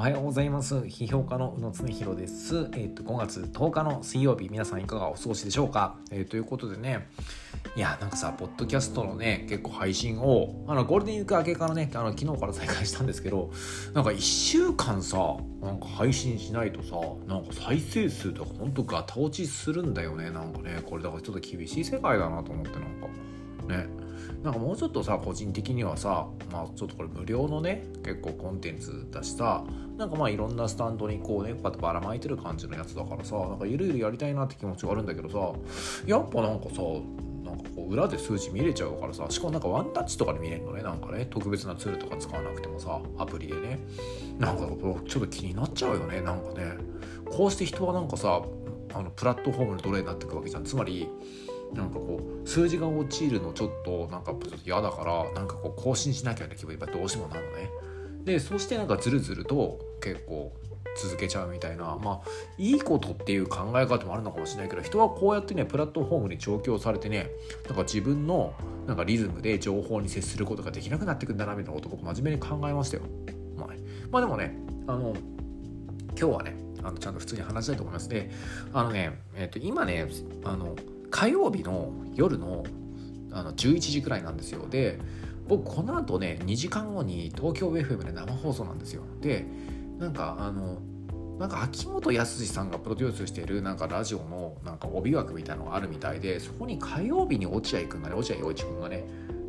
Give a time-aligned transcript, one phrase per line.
[0.00, 0.76] おはようございます。
[0.76, 2.70] 批評家の宇野常弘です。
[2.72, 7.06] えっ、ー、と、5月10日の水曜日、皆さんいかがお過ごしでしょうか、えー、ということでね、
[7.76, 13.50] いや、なんかさ、ポッドキャストのね、結構配信を、あの、ゴールデンウィーク明けからね、あの、昨日から再開したんですけど、
[13.92, 16.96] なんか1週間さ、なんか配信しないとさ、
[17.26, 23.99] なんか再生数とかほんとガタ落ちするんだよね、なんかね、これだからちょっと厳しい世界だなと思って、なんか、ね。
[24.42, 29.64] なんかもうちょっとさ個人的にはさまあちょっとこれ無料のね結構コンテンツだしさ
[29.96, 35.58] なんかまあいろんなスタンドにこうねパッとばらまいてる感じのやつだからさなんかゆるゆるやりたいなって気持ちがあるんだけどさ
[36.06, 36.82] やっぱなんかさ
[37.44, 43.78] なんかこう裏で数値見れちゃうからさしかもなんかワンタッチとかで見れるのねなんかね特別なツールとか使わなくてもさアプリでね。
[44.38, 46.78] なんかちょっと気になっちゃうよねなんかね。
[47.26, 48.42] こうして人はなんかさ
[48.94, 50.64] あのプラットフォームの奴隷になっていくわけじゃん。
[50.64, 51.08] つまり
[51.74, 57.70] なんかこう数字が落ちるのちょっとなんかちょっと嫌だからなんかこう更新しなきゃって気分やっぱどうしてもなるのね。
[58.24, 60.52] でそしてなんかずるずると結構
[60.96, 62.20] 続けちゃうみたいなまあ
[62.58, 67.30] いいことっていう考え方もあるのかもしれないけど人はこうやってねプラットフォームに調教されてね
[67.66, 68.52] なんか自分の
[68.86, 73.04] なんかリズムで情報に接することができなくなってくんだなみたいなこと僕真面目に考えましたよ。
[73.56, 73.68] まあ、
[74.10, 74.56] まあでもね
[74.86, 75.14] あの
[76.18, 78.08] 今日はねあのちゃんと普通に話したいと思います。
[78.08, 78.30] で
[78.72, 80.08] あのね、えっ、と今ね
[80.44, 80.74] あの
[81.10, 82.64] 火曜日の夜の
[83.32, 84.66] あの11時くらいなんですよ。
[84.68, 84.98] で
[85.46, 89.02] 僕この後ね2時間後に東京 FM で生放送なんですよ。
[89.20, 89.46] で
[89.98, 90.78] なんかあの
[91.38, 99.04] なんか秋元康さんがプロデュースしているなんかラジオのなんか帯枠みたいのがあるみたいでそこに火曜日に落合くんがね落合陽一くんがね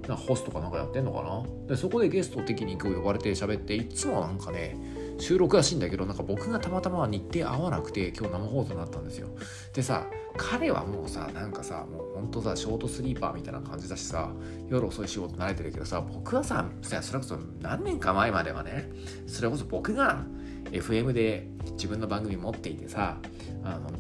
[0.07, 1.43] なんかホストかなんかやってんのかな。
[1.67, 4.77] でそこでゲスト的に今日呼ばれて喋っていつもなんかね
[5.21, 9.29] 収録らしいんだけどなんか僕がたまたま日程合わなくて今日生放送になったんですよ。
[9.73, 14.31] でさ彼はもうさなんかさもうほんとさショートスリーパーみたいな感じだしさ
[14.69, 18.89] 夜遅い仕事慣れてるけどさ僕はさそれこそ何年か前まではね
[19.27, 20.25] それこそ僕が
[20.71, 23.17] FM で自分の番組持っていてさ
[23.63, 23.91] あの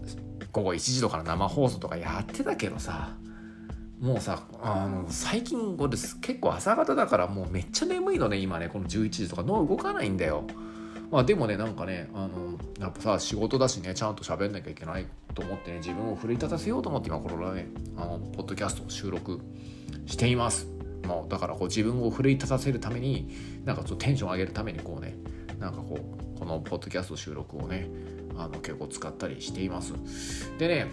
[0.51, 3.15] 午後1時とかの生放送とかやってたけどさ
[3.99, 8.67] もうさあの最近これ結構朝方だからもうめっちゃ眠いのね今ね。
[8.67, 9.43] この11時とか。
[9.43, 10.43] 脳動かないんだよ。
[11.11, 15.05] まあでもねなんかねあのやっぱさ仕事だしねちゃんと喋んなきゃいけない
[15.35, 17.67] と思ってね自分を奮い立たせようと思って今このね
[17.97, 19.41] あのポッドキャストを収録
[20.05, 20.67] しています。
[21.05, 23.35] もうだからこう自分を奮い立たせるために
[23.65, 25.15] なんかちょっとテンション上げるためにこうね
[25.59, 25.99] なんかこ
[26.35, 27.89] うこのポッドキャスト収録をね
[28.37, 29.93] あの結構使ったりしています。
[30.57, 30.85] でね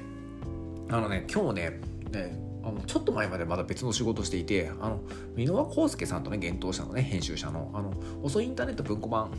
[0.91, 1.81] あのね今日ね
[2.11, 5.01] ねあのちょっと前までまだ別の仕事していてあの
[5.37, 7.93] 箕輪康介さんとね幻冬者のね編集者のあの
[8.23, 9.31] 遅いインターネット文庫版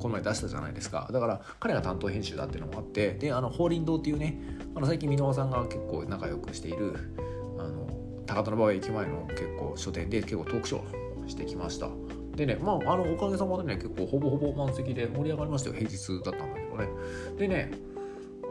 [0.00, 1.08] この前出したじゃないですか。
[1.12, 4.40] だから彼が担当編集だっていうのもあってであの法輪堂っていうね
[4.74, 7.14] あの最近箕輪さんが結構仲良くしている
[7.58, 7.86] あの
[8.26, 11.88] 高田馬場駅前の結構書店で結構トークショーしてきました。
[12.34, 15.76] でねまああのおかげさまでね結構ほぼほぼ満席で盛り上がりましたよ。
[15.76, 16.88] 平日だったんだけどね。
[17.38, 17.70] でね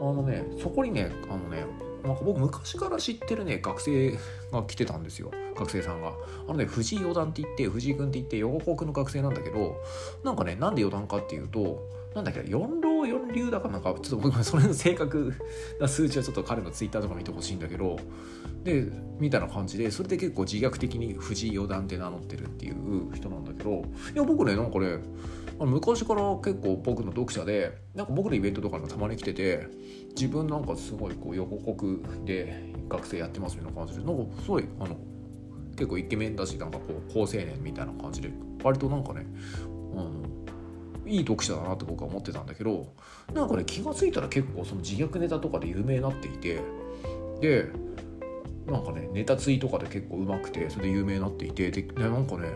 [0.00, 1.64] あのねそこにねあのね
[2.02, 4.18] なんか僕昔から知ってるね学生
[4.52, 5.30] が来てたんですよ。
[5.56, 6.12] 学生さんが。
[6.48, 9.76] あのね藤井四段って言って藤井君って言って横国の学生なんだけど
[10.24, 15.34] なんかねなんで四段かっていうとなんだっけ4六四流だかなんかちょっと僕それの正確
[15.80, 17.98] な数値はちょっと彼のツイッターとか見てほしいんだけど
[18.64, 18.86] で
[19.18, 23.82] みたいな感じでそれで結構自虐的に藤井四段って名乗ってるっていう人なんだけど
[24.14, 24.98] いや僕ねなんかね
[25.58, 29.66] あ昔から結構僕の読者でなんか僕のイベントとかにもたまに来てて
[30.16, 34.96] 自分なんかすごいこう横国で学生やってますみたいな感じでなんかすごいあの
[35.76, 38.30] 結構イケメンだしなんかこう好青年みたいな感じで
[38.62, 39.26] 割となんかね
[39.94, 40.39] あの
[41.10, 42.86] いい読者だなって僕は思ってたんだけど
[43.34, 46.60] なんかね気が付いたら結構その自虐ネタとかで有名になっていて
[47.40, 47.66] で
[48.66, 52.48] なんかねネタついとかで結構うまくてそれで有名になっていてでなんかね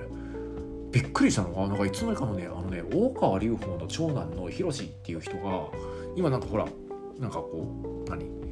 [0.92, 5.66] びっくりしたのがなんかいつの間にかのねあのね大川隆法の長男のヒロシっていう人が
[6.14, 6.66] 今なんかほら
[7.18, 8.43] なんかこう何？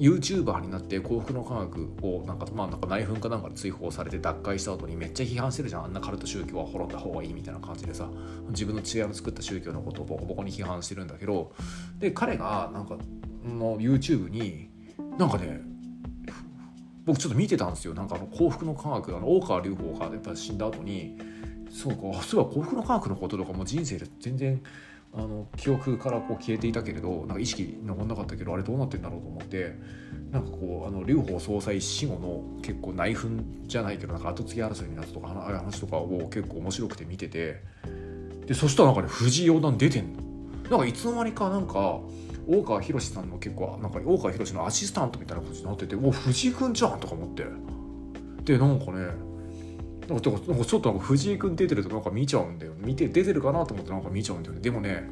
[0.00, 5.84] YouTuber になって幸福の科学をなんかまあなんか内紛かなんかで追放されて脱会した後にめっちゃ批判してるじゃん。
[5.84, 8.08] あんなカルト宗教は滅んだ方がいいみたいな感じでさ
[8.48, 11.52] 自分の父親の作った宗教のことをボコボコに批判してるんだけど
[11.98, 12.96] で彼がなんか
[13.44, 14.70] の YouTube に
[15.18, 15.60] なんかね
[17.04, 21.18] 僕ちょっと見てたんですよなんかあの幸福の科学あの大川隆法がやっぱ死んだ後に
[21.70, 24.62] そうかそういえば幸福の科学のこととかも人生で全然
[25.12, 29.74] あの記憶からこう消えていたけれどなんか意識残んなかったけどあれどうなってんだろうと思って
[30.30, 37.60] なんかこうあの劉邦総裁死後の結構内紛じゃないけどなんか後継ぎ争いになったとかああいう話とかを結構面白くて見てて
[38.46, 40.30] でそしたらなんかね藤井四段出てんの。
[40.70, 41.98] なんかいつの間にかなんか
[42.46, 47.44] 大川博さんの結構なんか大川博のアシスタントみたいな感じになってて「お藤井君じゃん」とか思って
[48.44, 49.08] でなんかね
[50.10, 52.72] なんかちょっとなんか藤井君出てるとなんか見ちゃうんだよ。
[52.78, 54.60] 見て出てるかなと思ってなんか見ちゃうんだよね。
[54.60, 55.08] でもね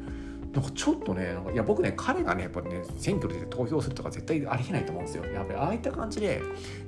[0.53, 5.23] なんかちょっとねなんかいや僕ね彼がねやっぱりね選挙で投票するとか絶対ありえないと思うんですよ。
[5.25, 6.41] やっぱりああいった感じで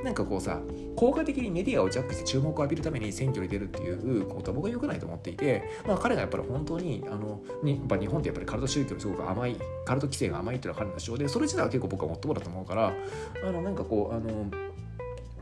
[0.03, 0.59] なんかこうさ
[0.95, 9.55] 効果的にメディアをジャックして注目を浴びるために選挙に出るっていうことは僕は良くないと思っていて、まあ、彼がやっぱり本当にあのにやっぱ日本ってやっぱりカルト宗教すごく甘い
[9.85, 12.93] カルト規制が甘いっていうのは彼の主張でそれ自体は結構僕はもっともだと思うから
[13.45, 14.49] あのなんかこうあの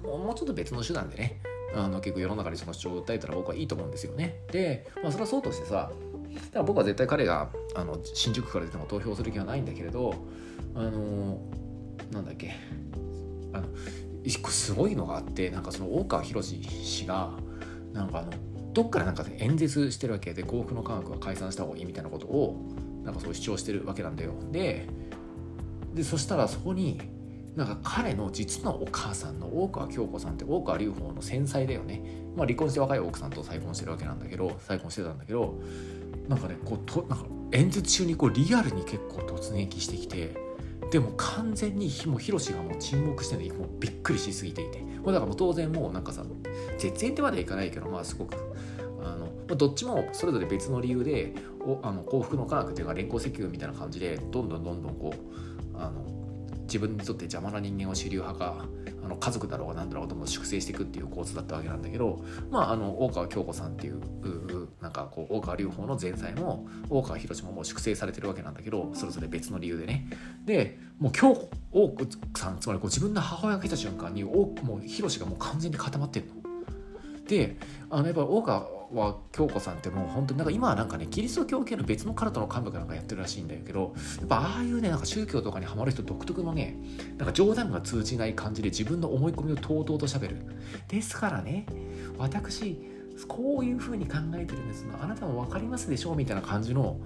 [0.04, 1.42] もうちょっと別の手段でね
[1.76, 4.42] あの結構世の中にその主張を訴えたら僕はいいと思うんですよね。
[4.52, 5.92] で、まあ、それはそうとしてさ
[6.34, 10.14] だから僕は絶対彼があの新宿区から出ても投票する気はないんだけれど
[10.76, 11.40] あの
[12.12, 12.56] なんだっけ
[13.54, 13.68] あの
[14.24, 17.32] 一個すごいのがあってなんかその大川博氏が
[17.94, 18.32] なんかあの
[18.74, 22.56] どっからなんか演説してるわけで幸福の科学は解散した方がいいみたいなことを
[23.04, 24.88] なんかそう主張してるわけなんだよで
[25.94, 27.02] でそしたらそこに
[27.56, 32.02] なんか彼の実のお母さんの大川京子さんって大川隆法の繊細だよね、
[32.36, 35.60] まあ、離婚して若い奥さんと再婚してるわけなんだけど再婚してたんだけど
[36.28, 40.36] なんかねこうとなんか演説中にこうリアルに結構突撃してきて
[40.92, 44.90] でも完全にもうヒロシがもう沈黙してねもうびっくりしすぎていて。
[45.00, 46.24] もうだからもう当然もうなんかさ
[46.78, 48.36] 絶縁ってまではいかないけどまあすごく
[49.02, 56.19] あのどっちもそれぞれ別の理由でおあの幸福の科学っていうか連行石油みたいな感じでどんどんどんどんこうあの
[56.70, 58.66] 自分にとって邪魔な人間を主流派が
[59.04, 64.00] あの家族だろうが何だろうとも粛清していくっていう構図だったわけなんだけどまああの大川京子さんっていう
[64.80, 70.08] なんかこう大川隆法の前妻も大川広ももう粛清されてるわけなんだけどそれぞれ別の理由でね
[70.46, 71.96] でもう京子大
[72.38, 76.34] さんつまりこう自分の母親が来た瞬間にもう広がもう完全に固まってんの。
[77.28, 77.58] で
[77.90, 86.78] あのやっぱ大川は京子さんってもう本当になんか今はなんかねキリスト教系の別のカルトの幹部がなんかやってるらしいんだけどやっぱああいうねなんか宗教とかにハマる人独特のね
[87.18, 90.38] なんか冗談が通じない感じで自分の思い込みをとうとうとしゃべる。
[90.88, 91.66] ですからね
[92.18, 92.80] 私
[93.28, 96.98] こういう風に考えてるんですあなたも分かりますでしょうみたいな感じの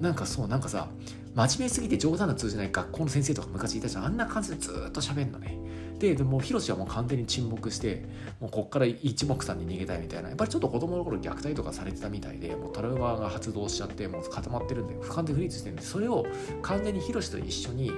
[0.00, 0.88] なんかそうなんかさ
[1.34, 4.04] 真面目すぎて冗談の通じない学校の先生とか昔いたじゃん。
[4.04, 5.58] あんな感じでずっと喋んのね。
[6.02, 8.02] ででもヒロシはもう完全に沈黙して
[8.40, 16.26] もうこっから一目散に逃げたいみたいなやっぱりちょっと子供の頃虐待とかされてたみたいでもうトラウマが発動しちゃってもう固まってるんで俯瞰でフリーズしてるんでそれを
[16.60, 17.92] 完全にヒロシと一緒に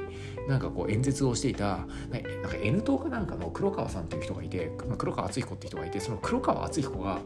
[0.46, 7.20] なんかこう演説をしていたなんか N 党かなんかの黒川さんっていう人がいて黒川敦彦っていう人がいてその黒川敦彦が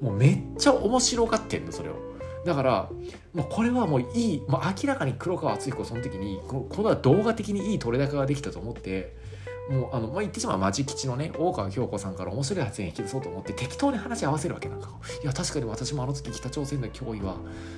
[0.00, 2.16] もうめっちゃ面白がってんのそれを。
[2.44, 2.90] だから
[3.34, 9.16] もうこれはもういい、まあ、明らかに黒川敦彦その時にこのこの動画的にいい取れ高ができたと思って
[9.68, 14.90] もうあの、まあ、言ってしまうマジ吉のね大川京子さんから面白い発言引き出そうと思って適当に話し合わせるわけなんか。
[15.22, 17.36] いや確かに私もあの時北朝鮮の脅威は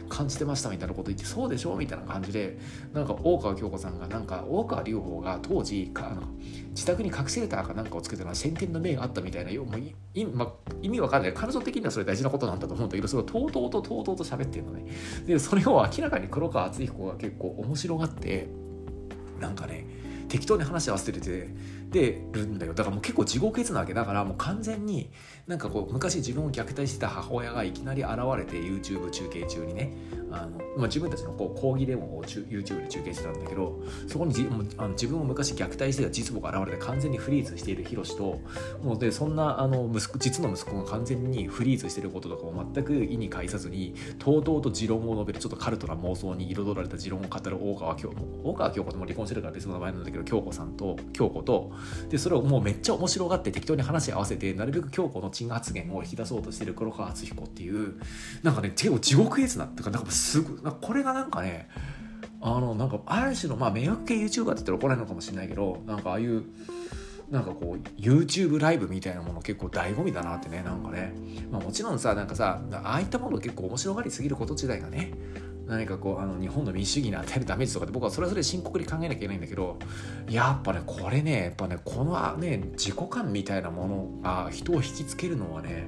[0.08, 2.58] 感じてましたみたいなこと言ってそうでしょうみたいな感じで
[2.93, 6.23] なんか大川京子さんがなんか大川隆法が当時あの
[6.70, 10.52] 自宅に隠しレターかなんかをつけたら先見の明があったみたいなよもうい、ま、
[10.82, 14.87] 意味わかんない彼女的にはそれ大事なことなんだと思うんだけどそれをとうとうととうとうと喋ってるのね。
[15.26, 18.49] でそれを明らかに黒川敦彦が結構面白がって
[19.41, 19.87] なんかね
[20.29, 21.49] 適当に話合わせてて
[21.90, 22.75] でるんだよ。
[22.75, 25.11] だからもう結構地獄絵図なわけだからもう完全に
[25.46, 30.19] なんかこう昔自分を虐待してた母親がいきなり現れて YouTube 中継中にね。
[30.31, 38.41] あの、まあ、自分たちのこう抗議デモを YouTube で中継してたんだけどそこにじもあの自分を昔虐待してた実母が現れて完全にフリーズしているヒロシと
[38.82, 48.15] もうでそんなあの息子実の息子が完全にフリーズしてることとかを全く意に介さずにとうとうと持論を述べるちょっとカルトな妄想に彩られた持論を語る大川京子。
[48.44, 51.72] 大川京子とも離婚してるから別の名前なんだけど京子さんと京子と
[52.08, 58.01] でそれをもうめっちゃ面白がって適当に話合わせてなるべく京子の陳発言を引き出そうとしてる黒川敦彦っていう
[58.43, 61.69] なんかね結構地獄絵図なっていうかなんかすぐなこれがなんかね
[62.41, 66.44] あのなんかある種のまあ迷惑系 YouTuber って言ったら怒られるのかもしれないけどなんかああいう
[67.31, 71.13] なんかこう YouTube ライブみたいなもの結構醍醐味だなってねなんかね、
[71.51, 75.13] まあ、もちろんさなんかさああいったもの結構面白がりすぎること自体がね
[75.69, 79.79] 何かこうあの日本の民主主義に与えるダメージとかって僕はそれぞれ深刻に考えなきゃいけないんだけど
[80.29, 85.87] やっぱねこれねやっぱねこのね自己感みたいなものが人を引きつけるのはね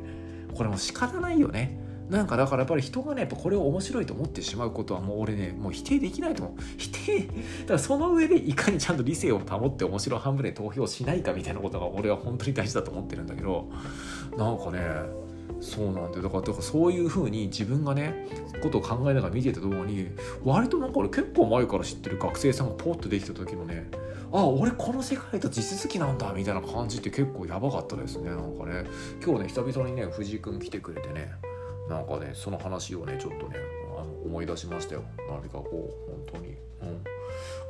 [0.54, 1.78] これも仕方ないよね。
[2.10, 7.32] なんかだからやっぱり人がねやっぱこれを面白いと思ってしまうことはもう俺ねもう否定できないと思う否定だ
[7.68, 13.70] からその上でいかにちゃんと理性を保って面白半分で投票しないかみたいなことが俺は本当に大事だと思ってるんだけど
[14.36, 14.80] なんかね
[15.60, 16.22] そうなんだよ。
[16.22, 18.26] だからだからそういうふうに自分がね
[18.62, 20.08] ことを考えながら見てた動画に
[20.44, 23.90] 割となんか俺結構前から知ってる学生さんがポッとできた時のね
[24.32, 28.30] あ俺この世界と地続きなんだみたいな感じって結構やばかったですね。
[28.30, 28.84] なんかね
[29.24, 31.32] 今日ね久々にね藤井君来てくれてね
[31.88, 33.56] なんかねその話をねちょっとね
[33.98, 35.02] あの思い出しましたよ。
[35.28, 36.56] 何かこう本当に。
[36.82, 37.04] うん。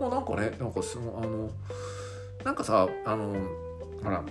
[0.01, 1.51] まあなんかねなんかすごあの
[2.45, 3.35] なんかさあの
[4.03, 4.25] ほら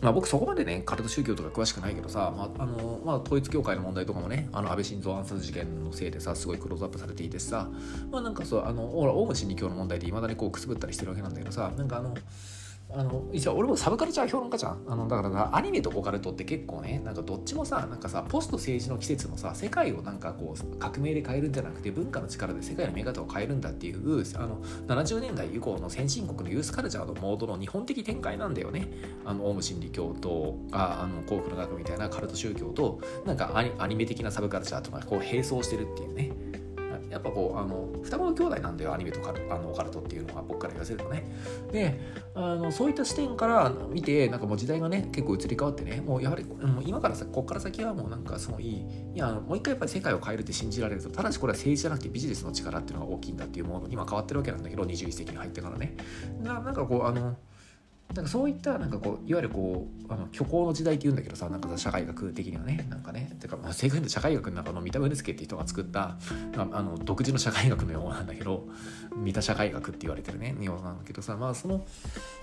[0.00, 7.68] まあ、僕そこまでねカルト宗教とか詳しくないけどさ、まああのまあ、統一教会の問題とかもねあの安倍晋三暗殺事件のせいでさすごいクローズアップされていてさ
[8.10, 12.14] まあなんかそうあのほらオウム真理教の問題でいまだにこうくすぶったりしてるわけなんだけどさなんかあの
[12.88, 14.82] あの一応俺もサブカルチャー評論家じゃん。
[14.86, 28.88] あのだからアニメとオカルトって結構ねなんかどっちもさなんかさポスト政治の季節のさ世界をなんかこう革命で変えるんじゃなくて文化の力で世界の見方を変えるんだっていうあの70年代以降の先進国のユースカルチャーのモードの日本的展開なんだよね。
[29.24, 36.30] あのオウム真理教とああの幸福の学みたいなカルト宗教となんかアニメ的なサブカルチャーとかこう並走してるっていうね。
[37.16, 41.24] やっぱこうあの双子の兄弟なんだよアニメとかあのオカルトっていうのは僕から言わせるとね。
[41.72, 41.98] で
[42.34, 55.96] あのそういった視点から見てなんかもう時代がね結構移り変わってねもうやはりもう今からさここから先はもうなんかそのいいいやもう一回やっぱり世界を変えるって信じられるとただしこれは政治じゃなくてビジネスの力っていうのが大きいんだっていうものに今変わってるわけなんだけど21世紀に入ってからね。
[56.42, 57.36] ななんかこうあの
[58.14, 66.16] なんかそういったなんかこういわゆるこうあの虚構の時代って言うんだけどさなんか社会学的にはねなんかねてかまあ正確に社会学の中の三田宗介って人が作った
[66.56, 68.68] あの独自の社会学のようなんだけど
[69.16, 71.84] 三田社会学って言われてるねようなんだけどさまあその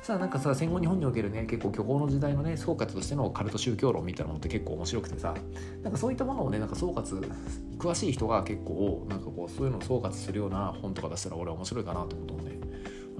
[0.04, 5.34] さなんかさ戦後日本におけるね結構虚構の時代のね総括としてのカルト宗教論みたいなのって結構面白くてさ
[5.82, 7.28] なんかそういったものをねなんか総括
[7.80, 12.53] 詳しい人が結構なんかこうそういうのを総括するような本とか出したら俺は面白いかなと思うとね。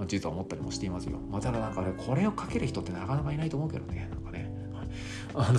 [0.06, 1.18] 実は思ったりもしていますよ。
[1.30, 4.52] まあ、ただなんかね、これをかける人ってなかなかいないと思うけどね、なんかね。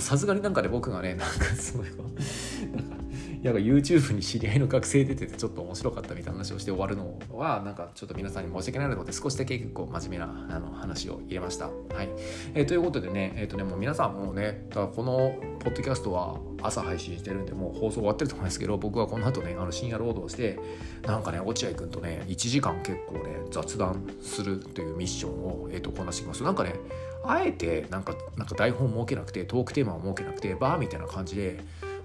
[0.00, 2.95] さすがになんかね、僕がね、なんかすごい、なんか、
[3.46, 11.66] なんか YouTube に知り合いの学生出ててちょっと面白かったみたいな話をして終わるのは、なんかちょっと皆さんに申し訳ないので、少しだけ結構真面目なあの話を入れました。
[11.66, 11.72] は
[12.02, 12.08] い。
[12.54, 20.58] えー、ということでね、え、ー、とね、もう皆さんもうね、だこのポッドキャストは朝配信してるんで、もう放送終わってると思うんですけど、僕はこの後ね、あの深夜労働して、
[21.06, 26.42] なんかね、落合君とね、1時間結構ね、雑談するというミッションを、えーと、こなしてきます。
[26.42, 26.74] なんかね、
[27.22, 31.58] あえてなんかなんか台本設けなくてトークテーマを設けなくてバーみたいな感じで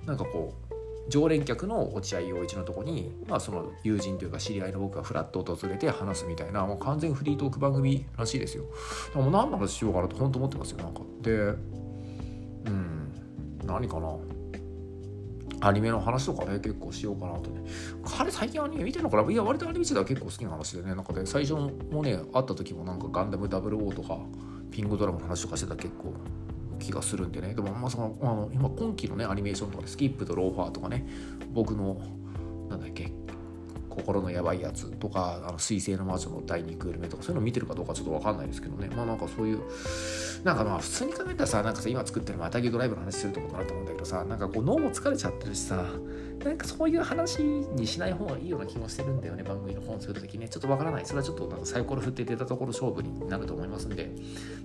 [0.05, 0.70] なんかこう
[1.09, 8.65] 常連客の落合陽一のとこに、まあ、その友人というか知り合いの僕がフラッと訪れて話すみたいなもう完全フリートーク番組らしいですよ。
[9.13, 11.01] でも何の話しようかなと本当思ってますよなんか。
[11.21, 13.11] でうん
[13.65, 14.15] 何かな
[15.63, 17.69] アニメの話とかね結構しようかなとね
[18.03, 19.31] 彼最近アニメ見てるのかな？
[19.31, 24.17] いや割とアニメ自体は結構好きな話でねなんかね最初もね会った時もなんかガンダム00とか
[24.71, 26.13] ピングドラゴンの話とかしてた結構
[26.81, 27.53] 気がするんでね。
[27.53, 31.05] でもまあそのあの今今期のねアニメーションとかでスキップとローファーとかね
[31.53, 32.01] 僕の
[32.69, 33.11] なんだっけ
[33.91, 38.89] 心のやばいやつとかあの水星の魔女の第2クール目とかそういうの見てるかどうかちょっと分かんないですけどね。
[38.95, 39.61] まあなんかそういう
[40.43, 45.85] なんかまあ普通に考えたらさなんかさ今作ってるまたぎドライブの話するってことだと思うんだけどさなんかこう脳も疲れちゃってるしさ
[46.43, 50.49] なんかそういう話にしない方がいいような気もしてるんだよね番組の本を作る時ね。
[50.49, 51.05] ちょっとわからない。
[51.05, 54.11] それはちょっとなんかサイコロ振って出たところ勝負になると思いますんで。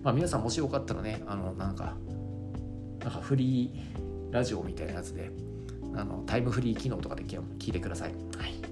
[0.03, 1.97] まあ皆さんもしよかったらねあのなんか
[3.01, 5.31] なんかフリーラジオみたいなやつで
[5.95, 8.15] あのタイムフリー機能とかで聞いてください。
[8.39, 8.66] はい。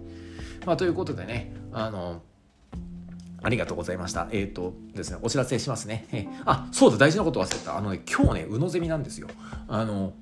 [0.66, 2.22] まあ、ということでねあの
[3.44, 4.26] ありがとうございました。
[4.32, 6.06] えっ、ー、とですね、お知らせしますね。
[6.12, 7.76] えー、あ、そうだ、大事なこと忘れた。
[7.76, 9.28] あのね、今日ね、うのゼミなんですよ。
[9.68, 10.14] あの、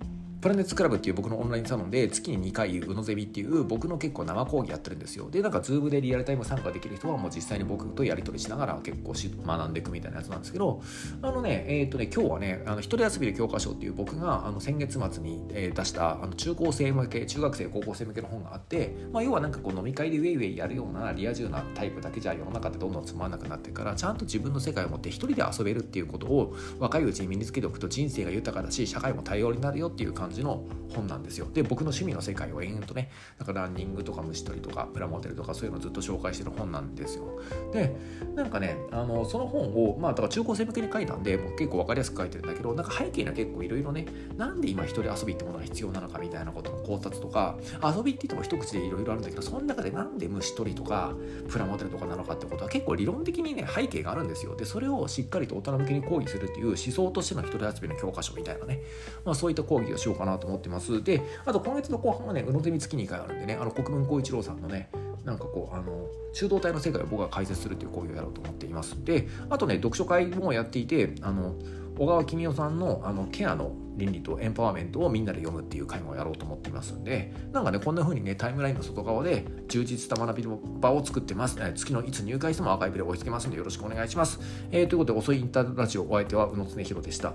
[0.42, 5.30] プラネッツクラブっていう僕のオンラインサロンで月に2回うのゼミっていう僕の結構生講義やってるんですよ。
[5.30, 10.82] でなんかズームでリアルタイム参加できる人はもう実際に僕とやり取りしながら結構し学んでいくみたいなやつなんですけど
[11.22, 31.46] あのねえっ、ー、とね今日はねあの一人遊びで教科書っていう僕があの先月末に、え、出したあの中高生向け中学生高校生向けの本があって、まあ、要はなんかこう飲み会でウェイウェイやるようなリア充なタイプだけじゃ世の中ってどんどんつまんなくなってからちゃんと自分の世界を持って一人で遊べるっていうことを若いうちに身につけておくと人生が豊かだし社会も多様になるよっていう感じじの本なんですよ。
[31.52, 37.24] で僕の趣味の世界を延々とねなんかランニングとか虫取りとかプラモデルとかそういうのずっと紹介してる本なんですよ。
[37.72, 37.94] で
[38.34, 51.14] なんかねあのその本をまあだから中高生向けに書いたんでもう結構分かりやすく書いてるんだけどなんか背景には結構いろいろねなんで今一人遊びってものが必要なのかみたいなことの考察とか遊びって言っても一口でいろいろあるんだけどその中でなんで虫取りとか
[51.48, 54.54] プラモデルとかなのかってことは結構理論的にね背景があるんですよ。
[54.56, 58.80] でそれをしっかりと大人向けに講義するっていう思想としての一人遊びの教科書みたいなね、
[59.24, 61.02] まあ、そういった講義をしようかかなと思ってます。
[61.02, 64.88] であと今月の後半はね、宇野ゼミ月2回あるんでね、あの国分光一郎さんのね、
[65.24, 69.04] なんかこう、あの、中道体の世界を僕が解説するっていう講義をやろうと思っています。
[69.04, 71.54] で、あとね、読書会もやっていて、あの、
[71.98, 87.34] 小川公代さんのあのケアの倫理とエンパワーメントをみんなで読むっていう会もやろうと思っていますんでなんかねこんな風にねタイムラインの外側で充実した学びの場を作ってます、え月のいつ入会してもアーカイブで追いつけますんでよろしくお願いします、えー、ということで遅いインターラジオお相手は宇野恒弘でした、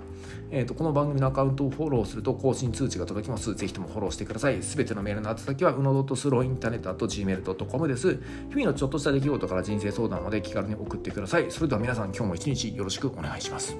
[0.49, 3.53] えーと、この番組のアカウントをフォローすると更新通知が届きます。
[3.53, 4.61] ぜひともフォローしてください。
[4.63, 8.13] すべてのメールの宛先はうの .slow-internet.gmail.com です。
[8.49, 11.51] 日々のちょっとした出来事から人生相談まで気軽に送ってください。
[11.51, 13.77] それでは皆さん今日も一日よろしくお願いします。